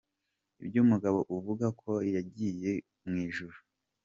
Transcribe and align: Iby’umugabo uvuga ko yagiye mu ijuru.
Iby’umugabo 0.63 1.19
uvuga 1.35 1.65
ko 1.81 1.91
yagiye 2.13 2.71
mu 3.07 3.15
ijuru. 3.27 3.57